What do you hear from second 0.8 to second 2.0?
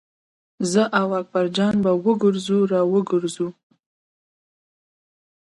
او اکبر جان به